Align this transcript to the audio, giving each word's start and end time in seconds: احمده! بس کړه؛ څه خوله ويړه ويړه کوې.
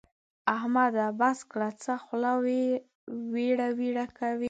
احمده! 0.55 1.05
بس 1.19 1.39
کړه؛ 1.51 1.69
څه 1.83 1.93
خوله 2.03 2.31
ويړه 3.33 3.67
ويړه 3.77 4.05
کوې. 4.17 4.39